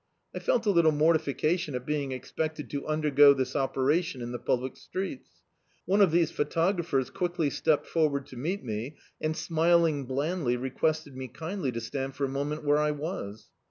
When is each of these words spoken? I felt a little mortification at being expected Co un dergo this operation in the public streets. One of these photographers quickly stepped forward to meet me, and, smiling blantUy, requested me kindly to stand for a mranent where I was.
I 0.33 0.39
felt 0.39 0.65
a 0.65 0.71
little 0.71 0.91
mortification 0.91 1.75
at 1.75 1.85
being 1.85 2.11
expected 2.11 2.71
Co 2.71 2.87
un 2.87 3.03
dergo 3.03 3.37
this 3.37 3.55
operation 3.55 4.19
in 4.19 4.31
the 4.31 4.39
public 4.39 4.75
streets. 4.75 5.43
One 5.85 6.01
of 6.01 6.09
these 6.09 6.31
photographers 6.31 7.11
quickly 7.11 7.51
stepped 7.51 7.85
forward 7.85 8.25
to 8.25 8.35
meet 8.35 8.63
me, 8.63 8.97
and, 9.21 9.37
smiling 9.37 10.07
blantUy, 10.07 10.59
requested 10.59 11.15
me 11.15 11.27
kindly 11.27 11.71
to 11.73 11.79
stand 11.81 12.15
for 12.15 12.25
a 12.25 12.29
mranent 12.29 12.63
where 12.63 12.79
I 12.79 12.89
was. 12.89 13.49